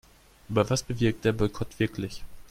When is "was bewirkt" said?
0.71-1.25